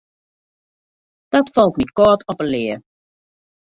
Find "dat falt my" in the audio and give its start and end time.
1.33-1.85